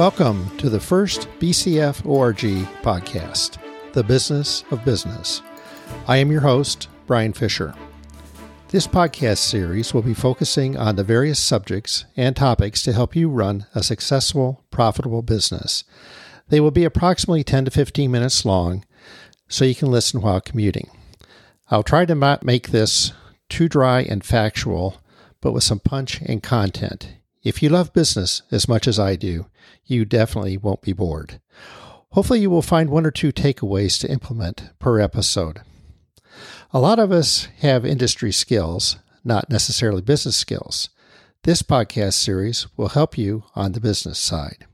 [0.00, 2.38] Welcome to the first BCF ORG
[2.82, 3.58] podcast,
[3.92, 5.42] The Business of Business.
[6.08, 7.74] I am your host, Brian Fisher.
[8.68, 13.28] This podcast series will be focusing on the various subjects and topics to help you
[13.28, 15.84] run a successful, profitable business.
[16.48, 18.86] They will be approximately 10 to 15 minutes long,
[19.48, 20.88] so you can listen while commuting.
[21.70, 23.12] I'll try to not make this
[23.50, 25.02] too dry and factual,
[25.42, 27.16] but with some punch and content.
[27.42, 29.46] If you love business as much as I do,
[29.86, 31.40] you definitely won't be bored.
[32.10, 35.60] Hopefully, you will find one or two takeaways to implement per episode.
[36.72, 40.90] A lot of us have industry skills, not necessarily business skills.
[41.44, 44.66] This podcast series will help you on the business side.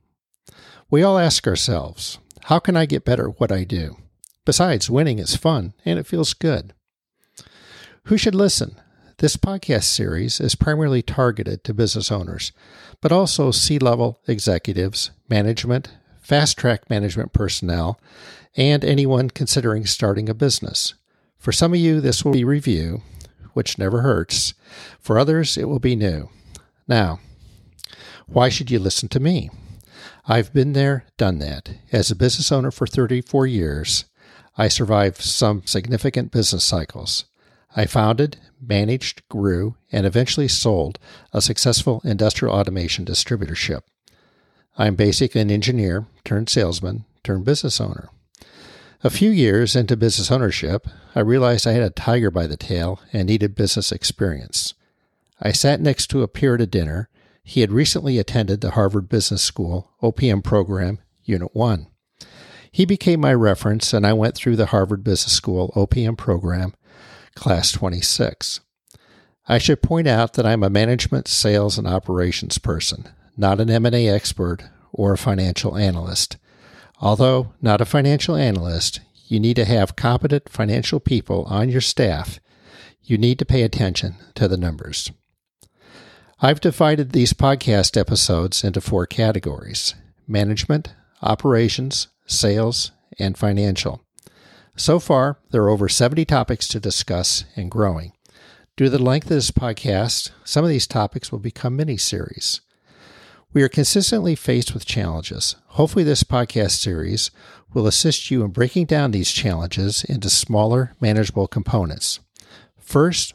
[0.90, 3.96] We all ask ourselves, how can I get better at what I do?
[4.44, 6.74] Besides, winning is fun and it feels good.
[8.04, 8.80] Who should listen?
[9.18, 12.52] This podcast series is primarily targeted to business owners,
[13.00, 15.88] but also C level executives, management,
[16.20, 17.98] fast track management personnel,
[18.58, 20.92] and anyone considering starting a business.
[21.38, 23.00] For some of you, this will be review,
[23.54, 24.52] which never hurts.
[25.00, 26.28] For others, it will be new.
[26.86, 27.20] Now,
[28.26, 29.48] why should you listen to me?
[30.26, 31.70] I've been there, done that.
[31.90, 34.04] As a business owner for 34 years,
[34.58, 37.24] I survived some significant business cycles.
[37.74, 40.98] I founded, managed, grew, and eventually sold
[41.32, 43.82] a successful industrial automation distributorship.
[44.78, 48.10] I'm basically an engineer turned salesman turned business owner.
[49.04, 53.00] A few years into business ownership, I realized I had a tiger by the tail
[53.12, 54.74] and needed business experience.
[55.40, 57.08] I sat next to a peer at a dinner.
[57.44, 61.86] He had recently attended the Harvard Business School OPM program, Unit 1.
[62.72, 66.74] He became my reference, and I went through the Harvard Business School OPM program
[67.36, 68.60] Class 26.
[69.46, 74.08] I should point out that I'm a management, sales, and operations person, not an M&A
[74.08, 76.36] expert or a financial analyst.
[77.00, 82.40] Although not a financial analyst, you need to have competent financial people on your staff.
[83.02, 85.12] You need to pay attention to the numbers.
[86.40, 89.94] I've divided these podcast episodes into four categories
[90.26, 94.05] management, operations, sales, and financial.
[94.78, 98.12] So far, there are over 70 topics to discuss and growing.
[98.76, 102.60] Due to the length of this podcast, some of these topics will become mini series.
[103.54, 105.56] We are consistently faced with challenges.
[105.68, 107.30] Hopefully, this podcast series
[107.72, 112.20] will assist you in breaking down these challenges into smaller, manageable components.
[112.78, 113.32] First,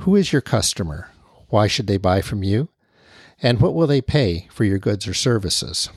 [0.00, 1.10] who is your customer?
[1.48, 2.68] Why should they buy from you?
[3.40, 5.88] And what will they pay for your goods or services?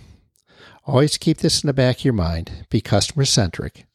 [0.85, 2.66] Always keep this in the back of your mind.
[2.69, 3.85] Be customer centric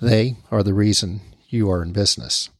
[0.00, 2.50] they are the reason you are in business.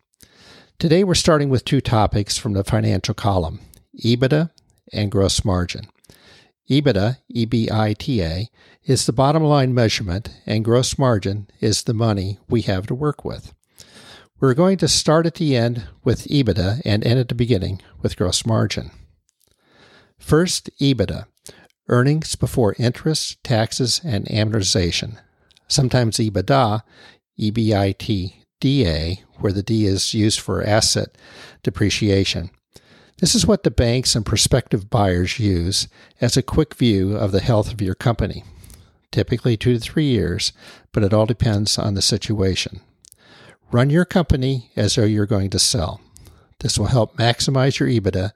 [0.78, 3.60] Today, we're starting with two topics from the financial column
[4.04, 4.50] EBITDA
[4.92, 5.86] and gross margin.
[6.70, 8.46] EBITDA, EBITA,
[8.84, 13.24] is the bottom line measurement, and gross margin is the money we have to work
[13.24, 13.52] with.
[14.38, 18.16] We're going to start at the end with EBITDA and end at the beginning with
[18.16, 18.90] gross margin.
[20.18, 21.26] First, EBITDA,
[21.88, 25.18] earnings before interest, taxes, and amortization.
[25.68, 26.82] Sometimes EBITDA
[27.40, 31.16] EBITDA, where the D is used for asset
[31.62, 32.50] depreciation.
[33.18, 35.88] This is what the banks and prospective buyers use
[36.20, 38.44] as a quick view of the health of your company.
[39.12, 40.52] Typically two to three years,
[40.92, 42.80] but it all depends on the situation.
[43.72, 46.00] Run your company as though you're going to sell.
[46.60, 48.32] This will help maximize your EBITDA.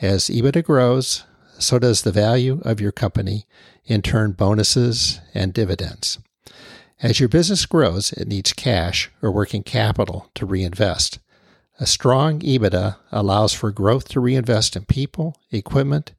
[0.00, 1.24] As EBITDA grows,
[1.58, 3.46] so does the value of your company,
[3.84, 6.18] in turn, bonuses and dividends.
[7.02, 11.18] As your business grows, it needs cash or working capital to reinvest.
[11.78, 16.12] A strong EBITDA allows for growth to reinvest in people, equipment,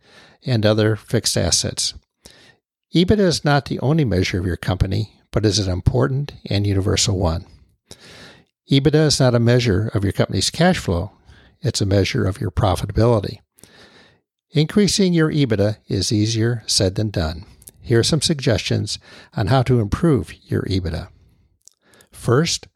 [0.43, 1.93] and other fixed assets.
[2.95, 7.17] EBITDA is not the only measure of your company, but is an important and universal
[7.17, 7.45] one.
[8.71, 11.11] EBITDA is not a measure of your company's cash flow,
[11.61, 13.37] it's a measure of your profitability.
[14.49, 17.45] Increasing your EBITDA is easier said than done.
[17.81, 18.99] Here are some suggestions
[19.35, 21.09] on how to improve your EBITDA.
[22.11, 22.67] First,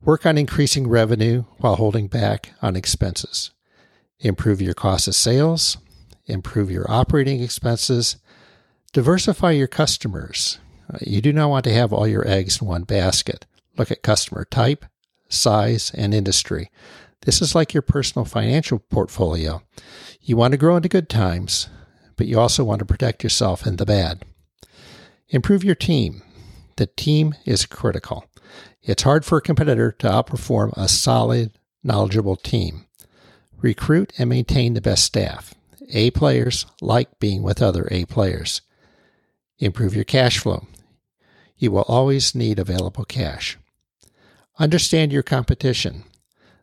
[0.00, 3.52] work on increasing revenue while holding back on expenses.
[4.20, 5.78] Improve your cost of sales,
[6.26, 8.16] improve your operating expenses,
[8.92, 10.58] diversify your customers.
[10.92, 13.46] Uh, you do not want to have all your eggs in one basket.
[13.76, 14.84] Look at customer type,
[15.28, 16.70] size, and industry.
[17.22, 19.62] This is like your personal financial portfolio.
[20.20, 21.68] You want to grow into good times,
[22.16, 24.24] but you also want to protect yourself in the bad.
[25.30, 26.22] Improve your team.
[26.76, 28.24] The team is critical.
[28.82, 32.86] It's hard for a competitor to outperform a solid, knowledgeable team.
[33.60, 35.54] Recruit and maintain the best staff.
[35.92, 38.62] A players like being with other A players.
[39.58, 40.66] Improve your cash flow.
[41.58, 43.58] You will always need available cash.
[44.58, 46.04] Understand your competition.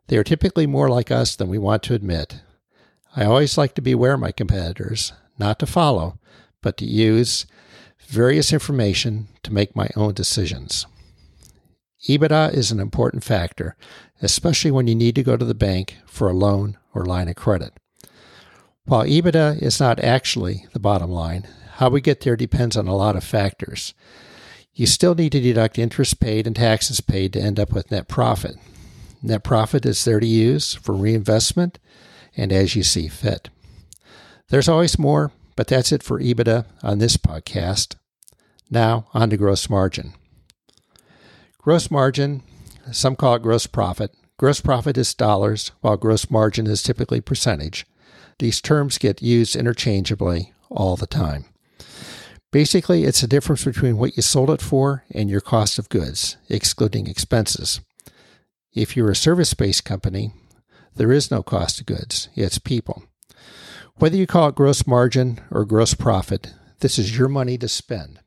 [0.07, 2.41] They are typically more like us than we want to admit.
[3.15, 6.19] I always like to be aware of my competitors, not to follow,
[6.61, 7.45] but to use
[8.05, 10.85] various information to make my own decisions.
[12.07, 13.75] EBITDA is an important factor,
[14.21, 17.35] especially when you need to go to the bank for a loan or line of
[17.35, 17.73] credit.
[18.85, 21.47] While EBITDA is not actually the bottom line,
[21.77, 23.93] how we get there depends on a lot of factors.
[24.73, 28.07] You still need to deduct interest paid and taxes paid to end up with net
[28.07, 28.55] profit.
[29.23, 31.79] Net profit is there to use for reinvestment
[32.37, 33.49] and as you see fit.
[34.49, 37.95] There's always more, but that's it for EBITDA on this podcast.
[38.69, 40.13] Now, on to gross margin.
[41.57, 42.43] Gross margin,
[42.91, 44.11] some call it gross profit.
[44.37, 47.85] Gross profit is dollars, while gross margin is typically percentage.
[48.39, 51.45] These terms get used interchangeably all the time.
[52.51, 56.37] Basically, it's the difference between what you sold it for and your cost of goods,
[56.49, 57.81] excluding expenses.
[58.73, 60.31] If you're a service based company,
[60.95, 63.03] there is no cost of goods, it's people.
[63.97, 68.19] Whether you call it gross margin or gross profit, this is your money to spend.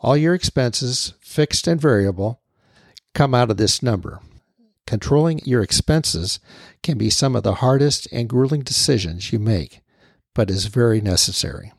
[0.00, 2.42] All your expenses, fixed and variable,
[3.14, 4.20] come out of this number.
[4.86, 6.40] Controlling your expenses
[6.82, 9.80] can be some of the hardest and grueling decisions you make,
[10.34, 11.72] but is very necessary.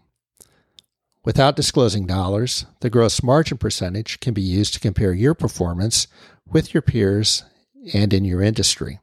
[1.23, 6.07] Without disclosing dollars, the gross margin percentage can be used to compare your performance
[6.47, 7.43] with your peers
[7.93, 8.99] and in your industry.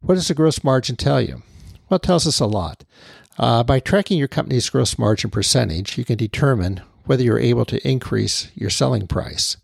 [0.00, 1.42] What does the gross margin tell you?
[1.88, 2.84] Well, it tells us a lot.
[3.38, 7.88] Uh, by tracking your company's gross margin percentage, you can determine whether you're able to
[7.88, 9.56] increase your selling price.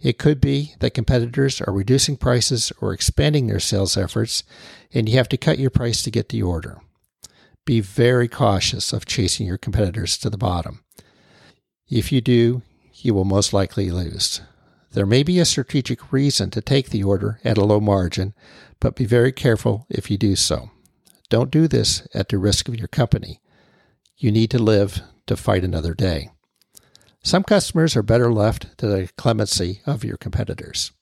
[0.00, 4.42] It could be that competitors are reducing prices or expanding their sales efforts,
[4.92, 6.80] and you have to cut your price to get the order.
[7.64, 10.84] Be very cautious of chasing your competitors to the bottom.
[11.88, 12.62] If you do,
[12.94, 14.42] you will most likely lose.
[14.92, 18.34] There may be a strategic reason to take the order at a low margin,
[18.80, 20.70] but be very careful if you do so.
[21.34, 23.40] Don't do this at the risk of your company.
[24.16, 26.30] You need to live to fight another day.
[27.24, 30.92] Some customers are better left to the clemency of your competitors.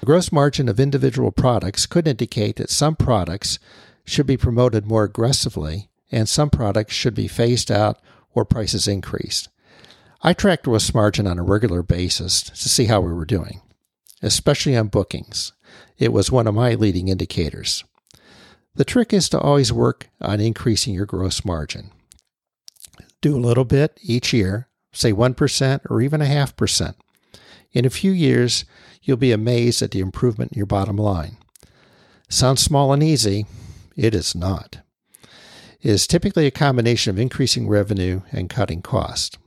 [0.00, 3.60] The gross margin of individual products could indicate that some products
[4.04, 8.00] should be promoted more aggressively and some products should be phased out
[8.32, 9.50] or prices increased.
[10.20, 13.62] I tracked gross margin on a regular basis to see how we were doing,
[14.20, 15.52] especially on bookings.
[15.96, 17.84] It was one of my leading indicators.
[18.74, 21.90] The trick is to always work on increasing your gross margin.
[23.20, 26.96] Do a little bit each year say 1% or even a half percent.
[27.72, 28.64] In a few years,
[29.02, 31.36] you'll be amazed at the improvement in your bottom line.
[32.28, 33.46] Sounds small and easy.
[33.96, 34.78] It is not.
[35.80, 39.38] It is typically a combination of increasing revenue and cutting cost.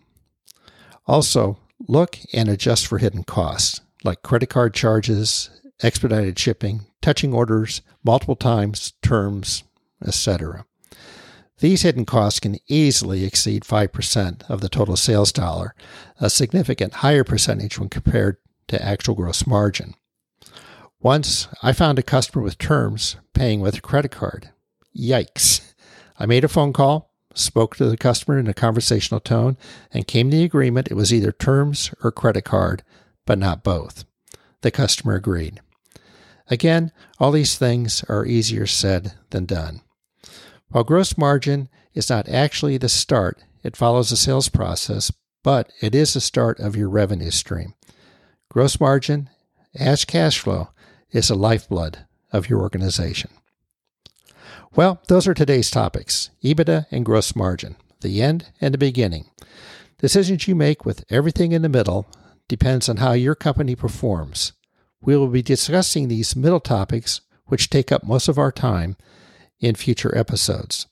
[1.05, 1.57] Also,
[1.87, 5.49] look and adjust for hidden costs like credit card charges,
[5.81, 9.63] expedited shipping, touching orders multiple times, terms,
[10.05, 10.65] etc.
[11.59, 15.73] These hidden costs can easily exceed 5% of the total sales dollar,
[16.19, 18.37] a significant higher percentage when compared
[18.67, 19.95] to actual gross margin.
[20.99, 24.49] Once I found a customer with terms paying with a credit card.
[24.95, 25.73] Yikes.
[26.19, 29.57] I made a phone call, spoke to the customer in a conversational tone,
[29.91, 32.83] and came to the agreement it was either terms or credit card,
[33.25, 34.05] but not both.
[34.61, 35.61] The customer agreed.
[36.49, 39.81] Again, all these things are easier said than done.
[40.69, 45.11] While gross margin is not actually the start, it follows the sales process,
[45.43, 47.73] but it is the start of your revenue stream.
[48.49, 49.29] Gross margin,
[49.75, 50.69] as cash flow,
[51.11, 53.31] is the lifeblood of your organization.
[54.75, 59.25] Well, those are today's topics EBITDA and gross margin, the end and the beginning.
[59.99, 62.07] Decisions you make with everything in the middle
[62.47, 64.53] depends on how your company performs.
[65.01, 68.97] We will be discussing these middle topics, which take up most of our time,
[69.59, 70.87] in future episodes.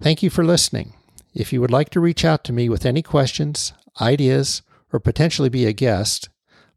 [0.00, 0.94] Thank you for listening.
[1.34, 4.62] If you would like to reach out to me with any questions, ideas,
[4.92, 6.28] or potentially be a guest,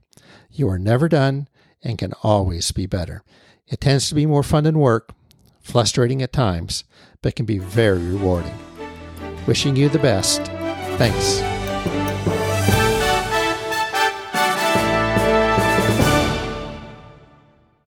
[0.51, 1.49] You are never done
[1.83, 3.23] and can always be better.
[3.69, 5.13] It tends to be more fun than work,
[5.61, 6.83] frustrating at times,
[7.23, 8.59] but can be very rewarding.
[9.47, 10.43] Wishing you the best.
[10.99, 11.54] Thanks.